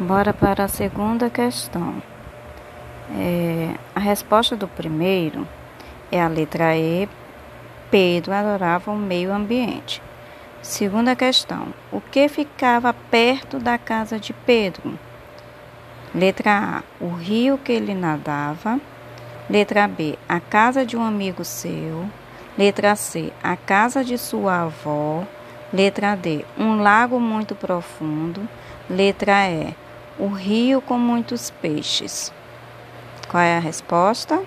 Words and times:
Bora 0.00 0.32
para 0.32 0.62
a 0.62 0.68
segunda 0.68 1.28
questão. 1.28 2.00
É, 3.16 3.74
a 3.96 3.98
resposta 3.98 4.54
do 4.54 4.68
primeiro 4.68 5.44
é 6.12 6.22
a 6.22 6.28
letra 6.28 6.76
E. 6.76 7.08
Pedro 7.90 8.32
adorava 8.32 8.92
o 8.92 8.96
meio 8.96 9.32
ambiente. 9.32 10.00
Segunda 10.62 11.16
questão. 11.16 11.74
O 11.90 12.00
que 12.00 12.28
ficava 12.28 12.94
perto 12.94 13.58
da 13.58 13.76
casa 13.76 14.20
de 14.20 14.32
Pedro? 14.32 14.96
Letra 16.14 16.78
A. 16.78 17.04
O 17.04 17.08
rio 17.14 17.58
que 17.58 17.72
ele 17.72 17.92
nadava. 17.92 18.80
Letra 19.50 19.88
B. 19.88 20.16
A 20.28 20.38
casa 20.38 20.86
de 20.86 20.96
um 20.96 21.02
amigo 21.02 21.44
seu. 21.44 22.08
Letra 22.56 22.94
C. 22.94 23.32
A 23.42 23.56
casa 23.56 24.04
de 24.04 24.16
sua 24.16 24.62
avó. 24.62 25.24
Letra 25.72 26.14
D. 26.14 26.44
Um 26.56 26.80
lago 26.80 27.18
muito 27.18 27.56
profundo. 27.56 28.48
Letra 28.88 29.50
E 29.50 29.87
o 30.18 30.26
rio 30.26 30.80
com 30.80 30.98
muitos 30.98 31.50
peixes. 31.50 32.32
Qual 33.28 33.42
é 33.42 33.56
a 33.56 33.60
resposta? 33.60 34.42